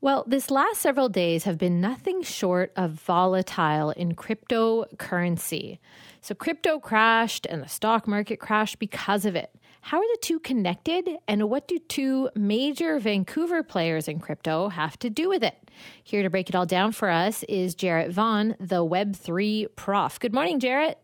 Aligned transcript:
Well, 0.00 0.22
this 0.28 0.48
last 0.48 0.80
several 0.80 1.08
days 1.08 1.42
have 1.42 1.58
been 1.58 1.80
nothing 1.80 2.22
short 2.22 2.72
of 2.76 2.92
volatile 2.92 3.90
in 3.90 4.14
cryptocurrency. 4.14 5.78
So, 6.20 6.36
crypto 6.36 6.78
crashed 6.78 7.46
and 7.46 7.60
the 7.60 7.68
stock 7.68 8.06
market 8.06 8.38
crashed 8.38 8.78
because 8.78 9.24
of 9.24 9.34
it. 9.34 9.50
How 9.80 9.98
are 9.98 10.14
the 10.14 10.18
two 10.22 10.38
connected, 10.38 11.08
and 11.26 11.50
what 11.50 11.66
do 11.66 11.80
two 11.80 12.30
major 12.36 13.00
Vancouver 13.00 13.64
players 13.64 14.06
in 14.06 14.20
crypto 14.20 14.68
have 14.68 14.96
to 15.00 15.10
do 15.10 15.28
with 15.28 15.42
it? 15.42 15.68
Here 16.04 16.22
to 16.22 16.30
break 16.30 16.48
it 16.48 16.54
all 16.54 16.66
down 16.66 16.92
for 16.92 17.08
us 17.10 17.42
is 17.48 17.74
Jarrett 17.74 18.12
Vaughn, 18.12 18.54
the 18.60 18.84
Web3 18.84 19.66
prof. 19.74 20.20
Good 20.20 20.34
morning, 20.34 20.60
Jarrett. 20.60 20.98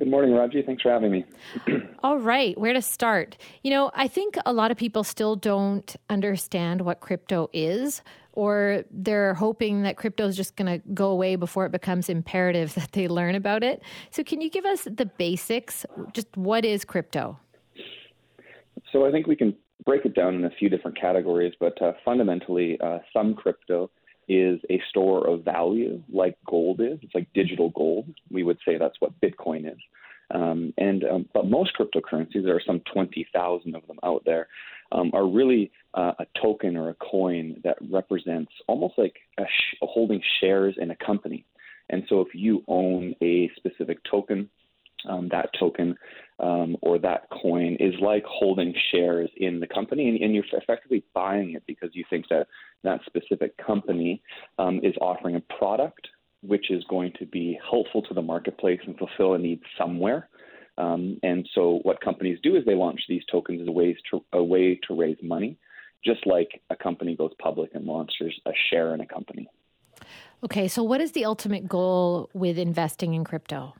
Good 0.00 0.08
morning, 0.08 0.32
Raji. 0.32 0.62
Thanks 0.62 0.82
for 0.82 0.90
having 0.90 1.12
me. 1.12 1.26
All 2.02 2.18
right, 2.18 2.56
where 2.56 2.72
to 2.72 2.80
start? 2.80 3.36
You 3.62 3.70
know, 3.70 3.90
I 3.94 4.08
think 4.08 4.38
a 4.46 4.52
lot 4.54 4.70
of 4.70 4.78
people 4.78 5.04
still 5.04 5.36
don't 5.36 5.94
understand 6.08 6.80
what 6.80 7.00
crypto 7.00 7.50
is, 7.52 8.00
or 8.32 8.84
they're 8.90 9.34
hoping 9.34 9.82
that 9.82 9.98
crypto 9.98 10.26
is 10.26 10.38
just 10.38 10.56
going 10.56 10.68
to 10.68 10.88
go 10.94 11.10
away 11.10 11.36
before 11.36 11.66
it 11.66 11.70
becomes 11.70 12.08
imperative 12.08 12.72
that 12.76 12.92
they 12.92 13.08
learn 13.08 13.34
about 13.34 13.62
it. 13.62 13.82
So, 14.10 14.24
can 14.24 14.40
you 14.40 14.48
give 14.48 14.64
us 14.64 14.88
the 14.90 15.04
basics? 15.04 15.84
Just 16.14 16.34
what 16.34 16.64
is 16.64 16.82
crypto? 16.86 17.38
So, 18.94 19.04
I 19.04 19.10
think 19.10 19.26
we 19.26 19.36
can 19.36 19.54
break 19.84 20.06
it 20.06 20.14
down 20.14 20.34
in 20.34 20.46
a 20.46 20.50
few 20.58 20.70
different 20.70 20.98
categories, 20.98 21.52
but 21.60 21.80
uh, 21.82 21.92
fundamentally, 22.06 22.80
uh, 22.80 23.00
some 23.12 23.34
crypto 23.34 23.90
is 24.30 24.60
a 24.70 24.80
store 24.88 25.28
of 25.28 25.44
value 25.44 26.00
like 26.10 26.38
gold 26.48 26.80
is. 26.80 27.00
It's 27.02 27.14
like 27.14 27.26
digital 27.34 27.70
gold. 27.70 28.06
We 28.30 28.44
would 28.44 28.58
say 28.64 28.78
that's 28.78 28.94
what 29.00 29.20
Bitcoin 29.20 29.66
is. 29.66 29.78
And 30.80 31.04
um, 31.04 31.28
but 31.32 31.46
most 31.46 31.72
cryptocurrencies, 31.78 32.42
there 32.42 32.56
are 32.56 32.62
some 32.66 32.80
20,000 32.92 33.76
of 33.76 33.86
them 33.86 33.98
out 34.02 34.22
there, 34.24 34.48
um, 34.92 35.10
are 35.12 35.28
really 35.28 35.70
uh, 35.94 36.12
a 36.18 36.26
token 36.40 36.76
or 36.76 36.88
a 36.88 36.94
coin 36.94 37.60
that 37.62 37.76
represents 37.90 38.50
almost 38.66 38.94
like 38.96 39.16
a 39.38 39.44
sh- 39.44 39.76
holding 39.82 40.20
shares 40.40 40.74
in 40.78 40.90
a 40.90 40.96
company. 40.96 41.44
And 41.90 42.04
so 42.08 42.20
if 42.20 42.28
you 42.34 42.64
own 42.66 43.14
a 43.22 43.50
specific 43.56 43.98
token, 44.10 44.48
um, 45.08 45.28
that 45.32 45.50
token 45.58 45.96
um, 46.38 46.76
or 46.82 46.98
that 46.98 47.28
coin 47.30 47.76
is 47.80 47.94
like 48.00 48.24
holding 48.24 48.74
shares 48.90 49.30
in 49.36 49.60
the 49.60 49.66
company, 49.66 50.08
and, 50.08 50.20
and, 50.20 50.34
you're 50.34 50.44
effectively 50.52 51.04
buying 51.14 51.54
it 51.54 51.62
because 51.66 51.90
you 51.92 52.04
think 52.08 52.26
that 52.28 52.46
that 52.84 53.00
specific 53.06 53.56
company 53.58 54.22
um, 54.58 54.80
is 54.82 54.94
offering 55.00 55.36
a 55.36 55.54
product 55.58 56.08
which 56.42 56.70
is 56.70 56.82
going 56.88 57.12
to 57.18 57.26
be 57.26 57.58
helpful 57.68 58.02
to 58.02 58.14
the 58.14 58.22
marketplace 58.22 58.80
and 58.86 58.96
fulfill 58.96 59.34
a 59.34 59.38
need 59.38 59.60
somewhere. 59.76 60.28
Um, 60.80 61.18
and 61.22 61.48
so, 61.54 61.80
what 61.82 62.00
companies 62.00 62.38
do 62.42 62.56
is 62.56 62.64
they 62.64 62.74
launch 62.74 63.00
these 63.08 63.22
tokens 63.30 63.60
as 63.60 63.68
a, 63.68 63.72
ways 63.72 63.96
to, 64.10 64.24
a 64.32 64.42
way 64.42 64.80
to 64.88 64.94
raise 64.94 65.18
money, 65.22 65.58
just 66.04 66.26
like 66.26 66.62
a 66.70 66.76
company 66.76 67.14
goes 67.14 67.32
public 67.40 67.70
and 67.74 67.84
launches 67.84 68.32
a 68.46 68.52
share 68.70 68.94
in 68.94 69.00
a 69.00 69.06
company. 69.06 69.48
Okay, 70.42 70.68
so 70.68 70.82
what 70.82 71.00
is 71.00 71.12
the 71.12 71.26
ultimate 71.26 71.68
goal 71.68 72.30
with 72.32 72.56
investing 72.56 73.12
in 73.12 73.24
crypto? 73.24 73.74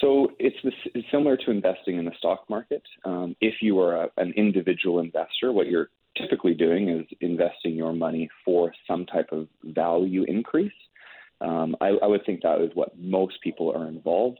So 0.00 0.32
it's, 0.38 0.56
this, 0.62 0.74
it's 0.94 1.10
similar 1.10 1.36
to 1.38 1.50
investing 1.50 1.96
in 1.96 2.04
the 2.04 2.12
stock 2.18 2.44
market. 2.48 2.82
Um, 3.04 3.34
if 3.40 3.54
you 3.62 3.80
are 3.80 4.04
a, 4.04 4.10
an 4.18 4.32
individual 4.36 5.00
investor, 5.00 5.50
what 5.52 5.66
you're 5.66 5.88
typically 6.16 6.54
doing 6.54 6.88
is 6.88 7.06
investing 7.20 7.74
your 7.74 7.92
money 7.92 8.28
for 8.44 8.72
some 8.86 9.06
type 9.06 9.30
of 9.32 9.48
value 9.64 10.24
increase. 10.28 10.72
Um, 11.40 11.76
I, 11.80 11.88
I, 12.02 12.06
would 12.06 12.24
think 12.24 12.40
that 12.42 12.62
is 12.62 12.70
what 12.74 12.98
most 12.98 13.42
people 13.42 13.70
are 13.76 13.88
involved. 13.88 14.38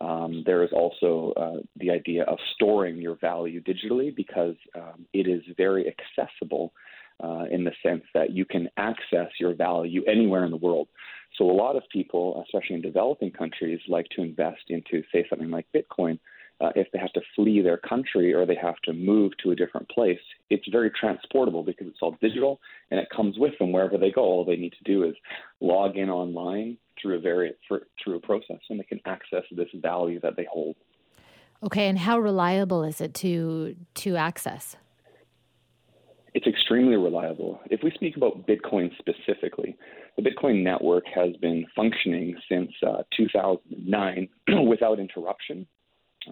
Um, 0.00 0.44
there 0.46 0.62
is 0.62 0.70
also 0.72 1.32
uh, 1.36 1.62
the 1.76 1.90
idea 1.90 2.22
of 2.24 2.38
storing 2.54 2.98
your 2.98 3.16
value 3.16 3.60
digitally 3.60 4.14
because 4.14 4.54
um, 4.76 5.06
it 5.12 5.26
is 5.26 5.42
very 5.56 5.92
accessible 5.92 6.72
uh, 7.22 7.44
in 7.50 7.64
the 7.64 7.72
sense 7.82 8.04
that 8.14 8.30
you 8.30 8.44
can 8.44 8.68
access 8.76 9.28
your 9.40 9.54
value 9.54 10.04
anywhere 10.04 10.44
in 10.44 10.52
the 10.52 10.56
world. 10.56 10.88
So 11.36 11.50
a 11.50 11.52
lot 11.52 11.76
of 11.76 11.82
people, 11.90 12.44
especially 12.46 12.76
in 12.76 12.82
developing 12.82 13.32
countries, 13.32 13.80
like 13.88 14.06
to 14.16 14.22
invest 14.22 14.62
into, 14.68 15.02
say, 15.12 15.26
something 15.28 15.50
like 15.50 15.66
Bitcoin 15.74 16.18
uh, 16.60 16.70
if 16.74 16.88
they 16.92 16.98
have 16.98 17.12
to 17.12 17.20
flee 17.36 17.62
their 17.62 17.76
country 17.76 18.34
or 18.34 18.44
they 18.44 18.56
have 18.56 18.76
to 18.84 18.92
move 18.92 19.32
to 19.42 19.50
a 19.52 19.56
different 19.56 19.88
place, 19.88 20.18
it's 20.50 20.66
very 20.70 20.90
transportable 20.90 21.62
because 21.62 21.86
it's 21.86 21.98
all 22.02 22.16
digital 22.20 22.60
and 22.90 22.98
it 22.98 23.08
comes 23.14 23.38
with 23.38 23.56
them 23.58 23.72
wherever 23.72 23.96
they 23.96 24.10
go. 24.10 24.22
All 24.22 24.44
they 24.44 24.56
need 24.56 24.72
to 24.72 24.84
do 24.84 25.04
is 25.04 25.14
log 25.60 25.96
in 25.96 26.10
online 26.10 26.76
through 27.00 27.16
a 27.16 27.20
very 27.20 27.52
through 27.68 28.16
a 28.16 28.20
process, 28.20 28.58
and 28.70 28.80
they 28.80 28.84
can 28.84 29.00
access 29.06 29.44
this 29.52 29.68
value 29.74 30.18
that 30.20 30.36
they 30.36 30.46
hold. 30.50 30.74
Okay, 31.62 31.88
and 31.88 31.98
how 31.98 32.18
reliable 32.18 32.82
is 32.82 33.00
it 33.00 33.14
to 33.14 33.76
to 33.96 34.16
access? 34.16 34.76
It's 36.34 36.46
extremely 36.46 36.96
reliable. 36.96 37.60
If 37.70 37.82
we 37.82 37.90
speak 37.92 38.16
about 38.16 38.46
Bitcoin 38.46 38.90
specifically, 38.98 39.76
the 40.16 40.22
Bitcoin 40.22 40.62
network 40.62 41.04
has 41.14 41.34
been 41.40 41.64
functioning 41.74 42.36
since 42.48 42.70
uh, 42.86 43.02
2009 43.16 44.28
without 44.68 45.00
interruption 45.00 45.66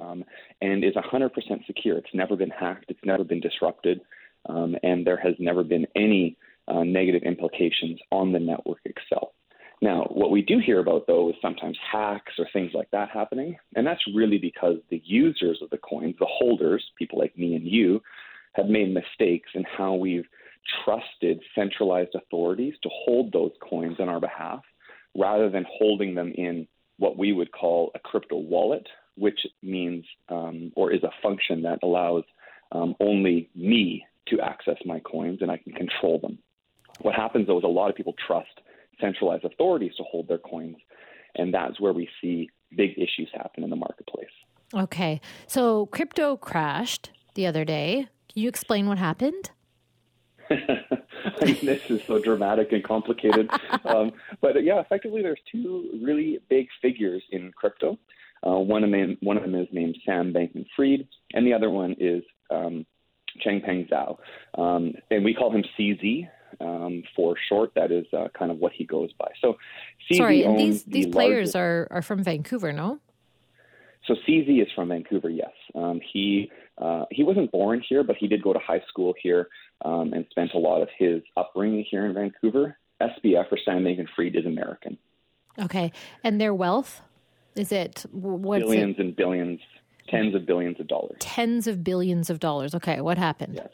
um, 0.01 0.25
and 0.61 0.84
is 0.84 0.95
100% 0.95 1.31
secure. 1.67 1.99
It's 1.99 2.15
never 2.15 2.37
been 2.37 2.51
hacked, 2.51 2.87
it's 2.89 3.05
never 3.05 3.25
been 3.25 3.41
disrupted, 3.41 4.01
um, 4.49 4.77
and 4.83 5.07
there 5.07 5.17
has 5.17 5.34
never 5.39 5.62
been 5.65 5.87
any 5.95 6.37
uh, 6.69 6.84
negative 6.84 7.23
implications 7.23 8.01
on 8.11 8.33
the 8.33 8.41
network 8.41 8.81
itself. 8.85 9.31
Now, 9.83 10.05
what 10.05 10.31
we 10.31 10.41
do 10.41 10.59
hear 10.59 10.81
about 10.81 11.06
though 11.06 11.29
is 11.29 11.37
sometimes 11.43 11.77
hacks 11.93 12.33
or 12.39 12.47
things 12.53 12.73
like 12.73 12.91
that 12.93 13.11
happening, 13.11 13.56
and 13.75 13.87
that's 13.87 14.03
really 14.15 14.39
because 14.39 14.77
the 14.91 15.03
users 15.05 15.61
of 15.62 15.71
the 15.71 15.79
coins, 15.79 16.17
the 16.19 16.27
holders, 16.27 16.83
people 16.99 17.19
like 17.19 17.37
me 17.37 17.55
and 17.55 17.67
you, 17.67 18.01
have 18.55 18.67
made 18.67 18.93
mistakes 18.93 19.51
in 19.55 19.65
how 19.65 19.95
we've 19.95 20.25
trusted 20.85 21.41
centralized 21.55 22.15
authorities 22.15 22.75
to 22.83 22.89
hold 22.93 23.33
those 23.33 23.53
coins 23.61 23.97
on 24.01 24.09
our 24.09 24.21
behalf 24.21 24.62
rather 25.17 25.51
than 25.51 25.65
holding 25.79 26.15
them 26.15 26.33
in 26.37 26.67
what 26.99 27.17
we 27.17 27.33
would 27.33 27.53
call 27.53 27.91
a 27.95 27.99
crypto 27.99 28.37
wallet, 28.37 28.87
which 29.17 29.41
means 29.62 30.05
um, 30.29 30.73
or 30.77 30.93
is 30.93 31.03
a 31.03 31.11
function 31.23 31.62
that 31.62 31.79
allows 31.83 32.25
um, 32.73 32.95
only 33.01 33.49
me 33.55 34.05
to 34.29 34.41
access 34.41 34.77
my 34.84 35.01
coins 35.01 35.39
and 35.41 35.51
I 35.51 35.56
can 35.56 35.73
control 35.73 36.19
them. 36.19 36.39
What 37.01 37.15
happens 37.15 37.47
though 37.47 37.59
is 37.59 37.65
a 37.65 37.69
lot 37.69 37.91
of 37.91 37.97
people 37.97 38.15
trust 38.27 38.61
centralized 39.01 39.45
authorities 39.45 39.93
to 39.99 40.05
hold 40.05 40.29
their 40.29 40.39
coins, 40.39 40.77
and 41.35 41.53
that's 41.53 41.81
where 41.81 41.93
we 41.93 42.09
see 42.21 42.49
big 42.75 42.93
issues 42.93 43.29
happen 43.35 43.62
in 43.62 43.71
the 43.71 43.77
marketplace. 43.77 44.27
Okay, 44.75 45.21
so 45.47 45.87
crypto 45.87 46.37
crashed 46.37 47.11
the 47.35 47.47
other 47.47 47.65
day. 47.65 48.09
Can 48.33 48.43
you 48.43 48.49
explain 48.49 48.89
what 48.89 48.99
happened? 48.99 49.51
I 51.41 51.45
mean, 51.47 51.59
this 51.63 51.83
is 51.89 52.01
so 52.07 52.19
dramatic 52.19 52.73
and 52.73 52.83
complicated. 52.83 53.51
um, 53.85 54.13
but 54.41 54.63
yeah, 54.63 54.81
effectively, 54.81 55.23
there's 55.23 55.41
two 55.51 55.91
really 56.03 56.39
big 56.49 56.69
figures 56.81 57.23
in 57.31 57.53
crypto. 57.53 57.99
Uh, 58.47 58.59
one, 58.59 58.85
of 58.85 58.91
them, 58.91 59.17
one 59.21 59.37
of 59.37 59.43
them 59.43 59.55
is 59.55 59.69
named 59.73 59.97
Sam 60.05 60.33
Bankman 60.33 60.67
Fried, 60.77 61.07
and 61.35 61.47
the 61.47 61.53
other 61.53 61.71
one 61.71 61.97
is 61.99 62.23
um, 62.51 62.87
Changpeng 63.45 63.89
Zhao. 63.91 64.19
Um, 64.61 64.93
and 65.11 65.25
we 65.25 65.35
call 65.35 65.51
him 65.51 65.65
CZ 65.79 66.29
um, 66.61 67.03
for 67.15 67.35
short. 67.49 67.73
That 67.75 67.91
is 67.91 68.07
uh, 68.13 68.29
kind 68.39 68.51
of 68.51 68.59
what 68.59 68.73
he 68.73 68.85
goes 68.85 69.13
by. 69.19 69.31
So, 69.41 69.57
CZ 70.11 70.17
Sorry, 70.17 70.43
and 70.45 70.59
these, 70.59 70.85
these 70.85 71.07
the 71.07 71.13
players 71.13 71.55
largest, 71.55 71.57
are, 71.57 71.89
are 71.91 72.03
from 72.03 72.23
Vancouver, 72.23 72.73
no? 72.73 73.01
So 74.07 74.15
CZ 74.27 74.63
is 74.63 74.69
from 74.75 74.89
Vancouver, 74.89 75.29
yes. 75.29 75.51
Um, 75.75 76.01
he 76.13 76.51
uh, 76.79 77.07
he 77.11 77.25
wasn't 77.25 77.51
born 77.51 77.83
here, 77.89 78.05
but 78.05 78.17
he 78.17 78.29
did 78.29 78.43
go 78.43 78.53
to 78.53 78.59
high 78.59 78.83
school 78.89 79.15
here 79.21 79.49
um, 79.84 80.12
and 80.12 80.26
spent 80.31 80.53
a 80.54 80.59
lot 80.59 80.82
of 80.82 80.88
his 80.97 81.22
upbringing 81.37 81.84
here 81.88 82.06
in 82.06 82.14
Vancouver. 82.14 82.78
SBF 83.00 83.53
or 83.53 83.59
Sam 83.64 83.84
Bankman 83.84 84.06
Fried 84.14 84.37
is 84.37 84.47
American. 84.47 84.97
Okay, 85.59 85.92
and 86.25 86.41
their 86.41 86.54
wealth 86.54 87.03
is 87.56 87.72
it 87.72 88.04
what's 88.12 88.62
billions 88.62 88.97
it? 88.98 89.03
and 89.03 89.16
billions, 89.16 89.60
tens 90.09 90.34
of 90.34 90.47
billions 90.47 90.78
of 90.78 90.87
dollars. 90.87 91.16
Tens 91.20 91.66
of 91.66 91.82
billions 91.82 92.31
of 92.31 92.38
dollars. 92.38 92.75
Okay, 92.75 93.00
what 93.00 93.19
happened? 93.19 93.54
Yes, 93.54 93.69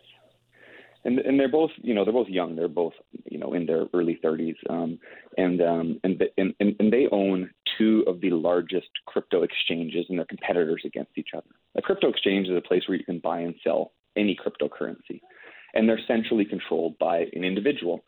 and 1.04 1.18
and 1.18 1.38
they're 1.38 1.48
both 1.48 1.70
you 1.82 1.94
know 1.94 2.04
they're 2.04 2.12
both 2.12 2.28
young. 2.28 2.56
They're 2.56 2.68
both 2.68 2.94
you 3.28 3.38
know 3.38 3.52
in 3.52 3.66
their 3.66 3.86
early 3.92 4.18
30s, 4.24 4.56
um, 4.70 4.98
and 5.36 5.60
um, 5.60 6.00
and, 6.04 6.22
and 6.38 6.54
and 6.60 6.92
they 6.92 7.08
own 7.10 7.50
two 7.78 8.04
of 8.06 8.20
the 8.20 8.30
largest 8.30 8.88
crypto 9.06 9.42
exchanges, 9.42 10.06
and 10.08 10.18
they're 10.18 10.26
competitors 10.26 10.82
against 10.84 11.12
each 11.16 11.30
other. 11.36 11.50
A 11.74 11.82
crypto 11.82 12.08
exchange 12.08 12.48
is 12.48 12.56
a 12.56 12.60
place 12.60 12.82
where 12.86 12.96
you 12.96 13.04
can 13.04 13.18
buy 13.18 13.40
and 13.40 13.54
sell 13.64 13.92
any 14.16 14.36
cryptocurrency, 14.36 15.20
and 15.74 15.88
they're 15.88 16.00
centrally 16.06 16.44
controlled 16.44 16.98
by 16.98 17.26
an 17.32 17.44
individual, 17.44 18.04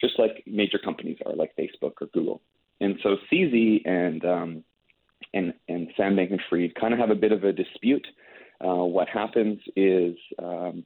just 0.00 0.18
like 0.18 0.42
major 0.46 0.78
companies 0.78 1.18
are, 1.26 1.34
like 1.34 1.56
Facebook 1.58 1.92
or 2.00 2.06
Google. 2.12 2.40
And 2.80 2.96
so 3.02 3.16
CZ 3.30 3.86
and 3.86 4.24
um, 4.24 4.64
and, 5.34 5.54
and 5.68 5.88
Sam 5.96 6.16
Bankman 6.16 6.40
Fried 6.48 6.74
kind 6.74 6.94
of 6.94 6.98
have 6.98 7.10
a 7.10 7.14
bit 7.14 7.32
of 7.32 7.44
a 7.44 7.52
dispute. 7.52 8.06
Uh, 8.62 8.84
what 8.84 9.08
happens 9.08 9.60
is 9.76 10.16
um, 10.42 10.84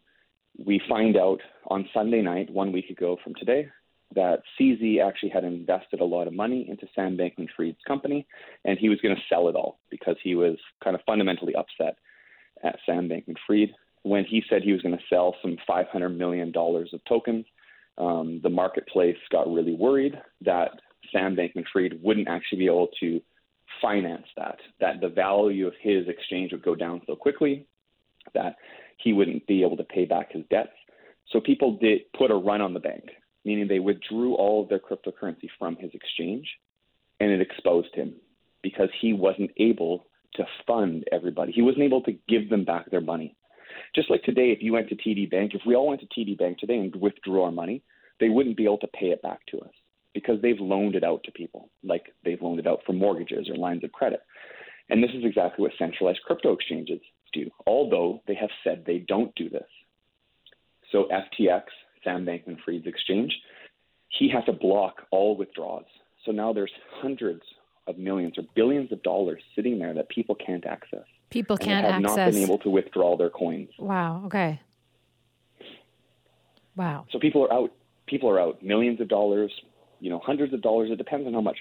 we 0.59 0.81
find 0.89 1.17
out 1.17 1.41
on 1.67 1.89
Sunday 1.95 2.23
night, 2.23 2.51
one 2.51 2.73
week 2.73 2.91
ago 2.91 3.17
from 3.23 3.35
today, 3.35 3.69
that 4.15 4.43
CZ 4.59 5.05
actually 5.05 5.31
had 5.31 5.45
invested 5.45 6.01
a 6.01 6.05
lot 6.05 6.27
of 6.27 6.33
money 6.33 6.67
into 6.69 6.87
Sam 6.95 7.17
Bankman 7.17 7.49
Fried's 7.57 7.79
company, 7.87 8.27
and 8.65 8.79
he 8.79 8.89
was 8.89 9.01
going 9.01 9.15
to 9.15 9.23
sell 9.29 9.49
it 9.49 9.57
all 9.57 9.79
because 9.91 10.17
he 10.23 10.35
was 10.35 10.57
kind 10.83 10.95
of 10.95 11.03
fundamentally 11.05 11.55
upset 11.55 11.97
at 12.63 12.79
Sam 12.87 13.09
Bankman 13.09 13.37
Fried. 13.47 13.75
When 14.05 14.25
he 14.25 14.43
said 14.49 14.63
he 14.63 14.73
was 14.73 14.83
going 14.83 14.97
to 14.97 15.05
sell 15.09 15.35
some 15.43 15.57
$500 15.69 16.17
million 16.17 16.53
of 16.55 17.05
tokens, 17.09 17.47
um, 17.97 18.41
the 18.43 18.51
marketplace 18.51 19.17
got 19.33 19.53
really 19.53 19.75
worried 19.75 20.15
that 20.43 20.73
Sam 21.11 21.35
Bankman 21.35 21.65
Fried 21.73 22.01
wouldn't 22.03 22.29
actually 22.29 22.59
be 22.59 22.67
able 22.67 22.89
to 23.01 23.21
finance 23.81 24.27
that, 24.37 24.59
that 24.81 25.01
the 25.01 25.09
value 25.09 25.67
of 25.67 25.73
his 25.81 26.07
exchange 26.07 26.53
would 26.53 26.63
go 26.63 26.75
down 26.75 27.01
so 27.07 27.17
quickly 27.17 27.67
that 28.35 28.57
he 28.99 29.13
wouldn't 29.13 29.47
be 29.47 29.63
able 29.63 29.77
to 29.77 29.85
pay 29.85 30.05
back 30.05 30.33
his 30.33 30.45
debts. 30.51 30.73
So 31.31 31.41
people 31.41 31.79
did 31.81 32.01
put 32.17 32.31
a 32.31 32.35
run 32.35 32.61
on 32.61 32.75
the 32.75 32.81
bank, 32.81 33.05
meaning 33.45 33.69
they 33.69 33.79
withdrew 33.79 34.35
all 34.35 34.63
of 34.63 34.69
their 34.69 34.79
cryptocurrency 34.79 35.49
from 35.59 35.77
his 35.77 35.91
exchange, 35.95 36.47
and 37.21 37.31
it 37.31 37.41
exposed 37.41 37.95
him 37.95 38.15
because 38.63 38.89
he 39.01 39.13
wasn't 39.13 39.51
able 39.57 40.07
to 40.35 40.45
fund 40.67 41.05
everybody. 41.13 41.53
He 41.53 41.63
wasn't 41.63 41.85
able 41.85 42.03
to 42.03 42.19
give 42.29 42.51
them 42.51 42.65
back 42.65 42.91
their 42.91 43.01
money. 43.01 43.37
Just 43.95 44.11
like 44.11 44.23
today, 44.23 44.51
if 44.51 44.63
you 44.63 44.73
went 44.73 44.89
to 44.89 44.97
TD 44.97 45.31
Bank, 45.31 45.53
if 45.55 45.63
we 45.67 45.75
all 45.75 45.89
went 45.89 46.01
to 46.01 46.07
TD 46.07 46.37
Bank 46.37 46.59
today 46.59 46.77
and 46.77 46.95
withdrew 46.97 47.43
our 47.43 47.53
money, 47.53 47.83
they 48.21 48.29
wouldn't 48.29 48.57
be 48.57 48.65
able 48.65 48.79
to 48.79 48.89
pay 48.89 49.07
it 49.07 49.23
back 49.23 49.41
to 49.47 49.61
us 49.61 49.71
because 50.15 50.41
they've 50.43 50.61
loaned 50.61 50.95
it 50.95 51.05
out 51.05 51.23
to 51.25 51.33
people, 51.33 51.69
like 51.83 52.13
they've 52.25 52.41
loaned 52.41 52.61
it 52.61 52.67
out 52.67 52.81
for 52.87 52.93
mortgages 52.93 53.49
or 53.49 53.57
lines 53.57 53.85
of 53.85 53.93
credit. 53.93 54.21
And 54.91 55.03
this 55.03 55.11
is 55.15 55.25
exactly 55.25 55.63
what 55.63 55.73
centralized 55.79 56.21
crypto 56.25 56.53
exchanges 56.53 57.01
do, 57.33 57.51
although 57.67 58.23
they 58.27 58.35
have 58.35 58.51
said 58.63 58.85
they 58.87 58.99
don't 58.99 59.35
do 59.35 59.49
this. 59.49 59.67
So 60.93 61.09
FTX, 61.11 61.63
Sam 62.05 62.25
Bankman 62.25 62.59
Fried's 62.65 62.87
exchange, 62.87 63.33
he 64.09 64.31
has 64.31 64.45
to 64.45 64.53
block 64.53 65.03
all 65.11 65.37
withdrawals. 65.37 65.87
So 66.25 66.33
now 66.33 66.53
there's 66.53 66.71
hundreds 67.01 67.43
of 67.87 67.99
millions 67.99 68.39
or 68.39 68.45
billions 68.55 68.93
of 68.93 69.03
dollars 69.03 69.43
sitting 69.55 69.79
there 69.79 69.95
that 69.95 70.09
people 70.09 70.35
can't 70.35 70.65
access. 70.65 71.05
People 71.35 71.57
can't 71.57 71.85
have 71.85 72.05
access. 72.05 72.17
not 72.17 72.33
been 72.33 72.43
able 72.43 72.59
to 72.59 72.71
withdraw 72.71 73.17
their 73.17 73.29
coins. 73.29 73.71
Wow. 73.77 74.23
Okay. 74.27 74.61
Wow. 76.77 77.07
So 77.11 77.19
people 77.19 77.45
are 77.45 77.53
out. 77.53 77.73
People 78.07 78.31
are 78.31 78.41
out. 78.41 78.63
Millions 78.63 79.01
of 79.01 79.09
dollars, 79.09 79.51
you 79.99 80.11
know, 80.11 80.21
hundreds 80.25 80.55
of 80.55 80.63
dollars. 80.63 80.91
It 80.93 80.97
depends 80.97 81.27
on 81.27 81.35
how 81.35 81.41
much 81.41 81.59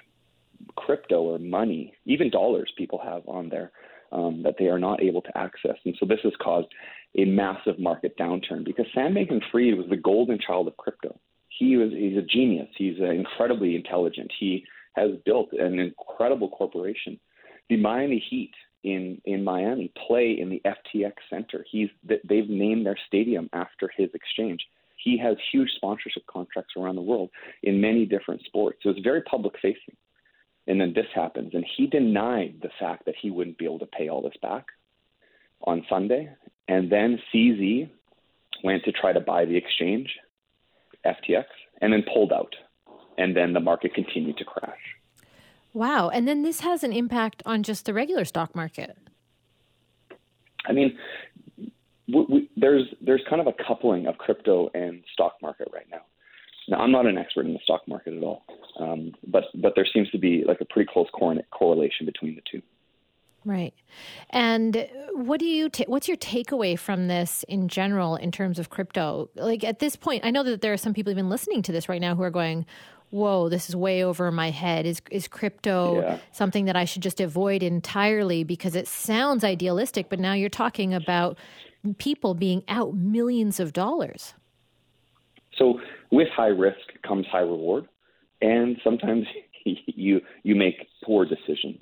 crypto 0.75 1.23
or 1.23 1.39
money, 1.39 1.93
even 2.05 2.29
dollars, 2.29 2.71
people 2.77 3.01
have 3.03 3.23
on 3.27 3.49
there 3.49 3.71
um, 4.11 4.43
that 4.43 4.55
they 4.59 4.67
are 4.67 4.79
not 4.79 5.01
able 5.01 5.21
to 5.23 5.37
access. 5.37 5.77
And 5.85 5.95
so 5.99 6.05
this 6.05 6.19
has 6.23 6.33
caused 6.41 6.67
a 7.17 7.25
massive 7.25 7.79
market 7.79 8.17
downturn 8.17 8.63
because 8.63 8.85
Sam 8.93 9.15
Bankman-Fried 9.15 9.75
was 9.75 9.87
the 9.89 9.97
golden 9.97 10.37
child 10.39 10.67
of 10.67 10.77
crypto. 10.77 11.19
He 11.49 11.77
was 11.77 11.91
he's 11.91 12.17
a 12.17 12.21
genius. 12.21 12.67
He's 12.77 12.99
uh, 12.99 13.05
incredibly 13.09 13.75
intelligent. 13.75 14.31
He 14.39 14.65
has 14.95 15.11
built 15.25 15.51
an 15.53 15.79
incredible 15.79 16.49
corporation. 16.49 17.19
The 17.69 17.77
Miami 17.77 18.23
Heat 18.29 18.53
in 18.83 19.21
in 19.25 19.43
Miami 19.43 19.91
play 20.07 20.37
in 20.39 20.49
the 20.49 20.61
FTX 20.65 21.13
Center. 21.29 21.65
He's 21.69 21.89
they've 22.03 22.49
named 22.49 22.85
their 22.85 22.97
stadium 23.07 23.49
after 23.53 23.89
his 23.95 24.09
exchange. 24.13 24.61
He 24.97 25.17
has 25.17 25.35
huge 25.51 25.69
sponsorship 25.75 26.25
contracts 26.27 26.73
around 26.77 26.95
the 26.95 27.01
world 27.01 27.29
in 27.61 27.81
many 27.81 28.05
different 28.05 28.41
sports. 28.43 28.79
So 28.83 28.89
it's 28.89 28.99
very 29.01 29.21
public 29.21 29.55
facing. 29.61 29.97
And 30.65 30.79
then 30.79 30.93
this 30.95 31.07
happens, 31.13 31.53
and 31.53 31.65
he 31.75 31.87
denied 31.87 32.59
the 32.61 32.69
fact 32.79 33.05
that 33.05 33.15
he 33.21 33.29
wouldn't 33.29 33.57
be 33.57 33.65
able 33.65 33.79
to 33.79 33.85
pay 33.85 34.07
all 34.07 34.21
this 34.21 34.37
back 34.41 34.67
on 35.65 35.85
Sunday. 35.89 36.29
And 36.69 36.89
then 36.89 37.19
CZ 37.33 37.89
went 38.63 38.85
to 38.85 38.93
try 38.93 39.11
to 39.11 39.19
buy 39.19 39.43
the 39.43 39.57
exchange, 39.57 40.09
FTX, 41.05 41.45
and 41.81 41.91
then 41.91 42.03
pulled 42.13 42.31
out. 42.31 42.55
And 43.17 43.35
then 43.35 43.51
the 43.51 43.59
market 43.59 43.93
continued 43.93 44.37
to 44.37 44.45
crash. 44.45 44.79
Wow. 45.73 46.09
And 46.09 46.27
then 46.27 46.43
this 46.43 46.59
has 46.61 46.83
an 46.83 46.93
impact 46.93 47.41
on 47.45 47.63
just 47.63 47.85
the 47.85 47.93
regular 47.93 48.25
stock 48.25 48.55
market. 48.55 48.97
I 50.65 50.71
mean, 50.71 50.97
we, 52.07 52.25
we, 52.29 52.49
there's 52.55 52.85
there's 53.01 53.23
kind 53.29 53.41
of 53.41 53.47
a 53.47 53.53
coupling 53.67 54.07
of 54.07 54.17
crypto 54.17 54.69
and 54.73 55.03
stock 55.13 55.35
market 55.41 55.67
right 55.73 55.87
now. 55.91 56.01
Now, 56.69 56.79
I'm 56.79 56.91
not 56.91 57.05
an 57.05 57.17
expert 57.17 57.45
in 57.45 57.53
the 57.53 57.59
stock 57.63 57.81
market 57.87 58.13
at 58.13 58.23
all, 58.23 58.43
um, 58.79 59.13
but 59.27 59.45
but 59.55 59.73
there 59.75 59.87
seems 59.91 60.09
to 60.11 60.17
be 60.17 60.43
like 60.47 60.61
a 60.61 60.65
pretty 60.65 60.89
close 60.91 61.07
correlation 61.11 62.05
between 62.05 62.35
the 62.35 62.41
two. 62.49 62.61
Right. 63.45 63.73
And 64.29 64.87
what 65.11 65.39
do 65.39 65.45
you 65.45 65.69
ta- 65.69 65.83
what's 65.87 66.07
your 66.07 66.17
takeaway 66.17 66.79
from 66.79 67.07
this 67.07 67.43
in 67.49 67.67
general 67.67 68.15
in 68.15 68.31
terms 68.31 68.57
of 68.57 68.69
crypto? 68.69 69.29
Like 69.35 69.65
at 69.65 69.79
this 69.79 69.97
point, 69.97 70.23
I 70.23 70.31
know 70.31 70.43
that 70.43 70.61
there 70.61 70.71
are 70.71 70.77
some 70.77 70.93
people 70.93 71.11
even 71.11 71.29
listening 71.29 71.61
to 71.63 71.73
this 71.73 71.89
right 71.89 71.99
now 71.99 72.15
who 72.15 72.23
are 72.23 72.31
going, 72.31 72.65
"Whoa, 73.13 73.47
this 73.47 73.69
is 73.69 73.75
way 73.75 74.03
over 74.03 74.31
my 74.31 74.49
head. 74.49 74.87
Is 74.87 74.99
is 75.11 75.27
crypto 75.27 76.01
yeah. 76.01 76.17
something 76.31 76.65
that 76.65 76.75
I 76.75 76.85
should 76.85 77.03
just 77.03 77.21
avoid 77.21 77.61
entirely 77.61 78.43
because 78.43 78.75
it 78.75 78.87
sounds 78.87 79.43
idealistic, 79.43 80.09
but 80.09 80.19
now 80.19 80.33
you're 80.33 80.49
talking 80.49 80.95
about 80.95 81.37
people 81.99 82.33
being 82.33 82.63
out 82.67 82.95
millions 82.95 83.59
of 83.59 83.71
dollars." 83.71 84.33
So, 85.55 85.79
with 86.11 86.29
high 86.29 86.47
risk 86.47 86.79
comes 87.07 87.27
high 87.27 87.41
reward, 87.41 87.87
and 88.41 88.77
sometimes 88.83 89.27
you 89.63 90.19
you 90.41 90.55
make 90.55 90.87
poor 91.03 91.23
decisions. 91.23 91.81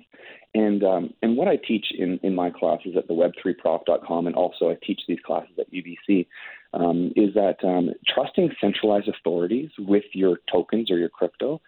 And 0.53 0.83
um, 0.83 1.13
and 1.21 1.38
what 1.38 1.48
I 1.48 1.56
teach 1.56 1.88
in, 1.98 2.19
in 2.24 2.36
my 2.36 2.50
classes 2.50 2.95
at 2.98 3.07
the 3.07 3.13
web3prof.com, 3.13 4.27
and 4.27 4.36
also 4.36 4.69
I 4.69 4.77
teach 4.86 5.01
these 5.07 5.19
classes 5.25 5.53
at 5.57 5.71
UBC, 5.71 6.27
um, 6.74 7.13
is 7.15 7.33
that 7.36 7.63
um, 7.63 7.92
trusting 8.07 8.51
centralized 8.59 9.07
authorities 9.07 9.69
with 9.80 10.03
your 10.12 10.39
tokens 10.51 10.92
or 10.92 10.98
your 10.98 11.09
crypto 11.09 11.62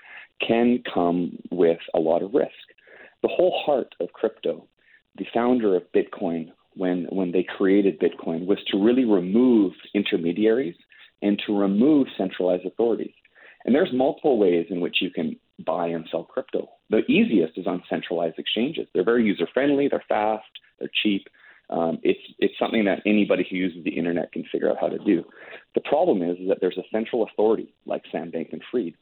can 0.46 0.84
come 0.94 1.38
with 1.50 1.80
a 1.94 2.00
lot 2.00 2.22
of 2.22 2.34
risk. 2.34 2.52
The 3.22 3.30
whole 3.30 3.58
heart 3.66 3.96
of 4.02 4.12
crypto, 4.12 4.68
the 5.18 5.26
founder 5.34 5.78
of 5.78 5.84
Bitcoin, 5.96 6.52
when 6.74 7.06
when 7.10 7.32
they 7.32 7.44
created 7.44 8.02
Bitcoin, 8.02 8.46
was 8.46 8.60
to 8.68 8.84
really 8.84 9.06
remove 9.06 9.72
intermediaries 9.94 10.76
and 11.22 11.42
to 11.48 11.58
remove 11.58 12.08
centralized 12.18 12.66
authorities. 12.66 13.14
And 13.64 13.74
there's 13.74 13.94
multiple 13.94 14.38
ways 14.38 14.68
in 14.70 14.82
which 14.82 14.98
you 15.00 15.10
can 15.10 15.38
buy 15.66 15.88
and 15.88 16.08
sell 16.10 16.24
crypto. 16.24 16.70
The 16.90 17.06
easiest 17.10 17.58
is 17.58 17.68
on 17.68 17.84
centralized 17.90 18.40
exchanges. 18.40 18.88
They're 18.94 19.04
very 19.04 19.24
user 19.26 19.48
friendly, 19.54 19.88
they're 19.88 20.04
fast, 20.08 20.46
they're 20.80 20.90
cheap. 21.02 21.28
Um, 21.70 22.00
it's 22.04 22.20
it's 22.40 22.54
something 22.60 22.86
that 22.86 23.02
anybody 23.06 23.46
who 23.50 23.56
uses 23.56 23.84
the 23.84 23.98
internet 23.98 24.32
can 24.32 24.44
figure 24.52 24.70
out 24.70 24.78
how 24.80 24.90
to 24.90 25.00
do. 25.00 25.24
The 25.76 25.82
problem 25.82 26.22
is, 26.22 26.38
is 26.38 26.48
that 26.50 26.58
there's 26.60 26.78
a 26.78 26.90
central 26.92 27.24
authority 27.24 27.74
like 27.86 28.04
Sam 28.12 28.32
Bankman-Fried 28.32 28.96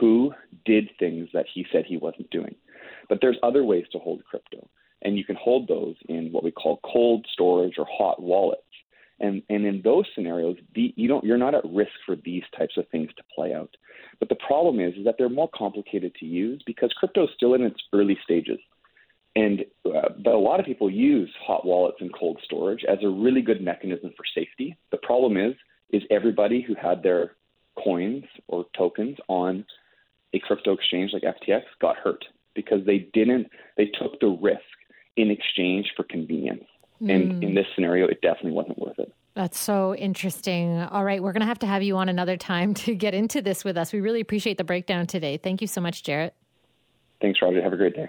who 0.00 0.32
did 0.64 0.90
things 0.98 1.28
that 1.32 1.46
he 1.52 1.66
said 1.72 1.84
he 1.86 1.96
wasn't 1.96 2.30
doing. 2.30 2.54
But 3.08 3.18
there's 3.20 3.38
other 3.42 3.64
ways 3.64 3.86
to 3.92 3.98
hold 3.98 4.24
crypto, 4.24 4.68
and 5.02 5.16
you 5.16 5.24
can 5.24 5.36
hold 5.36 5.68
those 5.68 5.96
in 6.08 6.30
what 6.30 6.44
we 6.44 6.50
call 6.50 6.80
cold 6.84 7.26
storage 7.32 7.74
or 7.78 7.86
hot 7.90 8.20
wallets. 8.20 8.62
And 9.20 9.42
and 9.48 9.66
in 9.66 9.82
those 9.82 10.04
scenarios, 10.14 10.56
the, 10.74 10.92
you 10.96 11.08
don't 11.08 11.24
you're 11.24 11.38
not 11.38 11.54
at 11.54 11.64
risk 11.64 11.92
for 12.06 12.16
these 12.16 12.44
types 12.56 12.76
of 12.76 12.88
things 12.88 13.10
to 13.16 13.22
play 13.34 13.52
out. 13.52 13.76
But 14.20 14.28
the 14.28 14.36
problem 14.36 14.80
is 14.80 14.94
is 14.94 15.04
that 15.04 15.16
they're 15.18 15.28
more 15.28 15.50
complicated 15.52 16.14
to 16.16 16.26
use 16.26 16.62
because 16.66 16.92
crypto 16.96 17.24
is 17.24 17.30
still 17.34 17.54
in 17.54 17.62
its 17.62 17.80
early 17.92 18.18
stages. 18.22 18.58
And 19.34 19.64
uh, 19.84 20.10
but 20.24 20.34
a 20.34 20.38
lot 20.38 20.60
of 20.60 20.66
people 20.66 20.90
use 20.90 21.30
hot 21.44 21.64
wallets 21.64 21.98
and 22.00 22.12
cold 22.14 22.40
storage 22.44 22.84
as 22.84 22.98
a 23.02 23.08
really 23.08 23.42
good 23.42 23.60
mechanism 23.60 24.12
for 24.16 24.24
safety. 24.34 24.76
The 24.90 24.98
problem 24.98 25.36
is 25.36 25.54
is 25.90 26.02
everybody 26.10 26.60
who 26.60 26.74
had 26.74 27.02
their 27.02 27.32
coins 27.82 28.24
or 28.46 28.66
tokens 28.76 29.16
on 29.28 29.64
a 30.34 30.38
crypto 30.40 30.72
exchange 30.72 31.12
like 31.12 31.22
FTX 31.22 31.62
got 31.80 31.96
hurt 31.96 32.24
because 32.54 32.84
they 32.84 33.08
didn't 33.12 33.48
they 33.76 33.86
took 33.86 34.20
the 34.20 34.38
risk 34.40 34.60
in 35.16 35.30
exchange 35.30 35.92
for 35.96 36.04
convenience. 36.04 36.64
Mm. 37.02 37.14
And 37.14 37.32
hmm. 37.32 37.42
in 37.42 37.54
this 37.54 37.66
scenario, 37.74 38.06
it 38.06 38.20
definitely 38.20 38.52
wasn't 38.52 38.78
worth 38.78 38.98
it. 38.98 39.12
That's 39.34 39.58
so 39.58 39.94
interesting. 39.94 40.80
All 40.80 41.04
right, 41.04 41.22
we're 41.22 41.32
going 41.32 41.42
to 41.42 41.46
have 41.46 41.60
to 41.60 41.66
have 41.66 41.82
you 41.82 41.96
on 41.96 42.08
another 42.08 42.36
time 42.36 42.74
to 42.74 42.94
get 42.94 43.14
into 43.14 43.40
this 43.40 43.64
with 43.64 43.76
us. 43.76 43.92
We 43.92 44.00
really 44.00 44.20
appreciate 44.20 44.58
the 44.58 44.64
breakdown 44.64 45.06
today. 45.06 45.36
Thank 45.36 45.60
you 45.60 45.68
so 45.68 45.80
much, 45.80 46.02
Jarrett. 46.02 46.34
Thanks, 47.20 47.40
Roger. 47.40 47.62
Have 47.62 47.72
a 47.72 47.76
great 47.76 47.94
day. 47.94 48.08